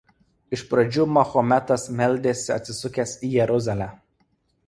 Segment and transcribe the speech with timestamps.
[0.57, 3.91] Iš pradžių Mahometas meldėsi atsisukęs į Jeruzalę.